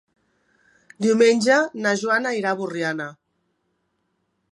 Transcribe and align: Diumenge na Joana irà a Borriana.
Diumenge 1.05 1.57
na 1.83 1.93
Joana 2.03 2.31
irà 2.39 2.53
a 2.55 2.59
Borriana. 2.63 3.07